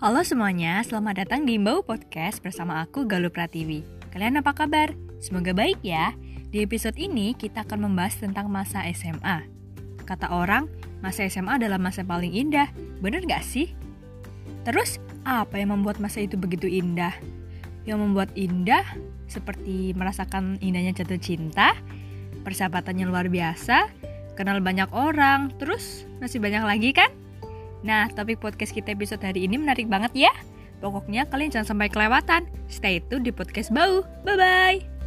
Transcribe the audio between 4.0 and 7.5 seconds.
Kalian apa kabar? Semoga baik ya. Di episode ini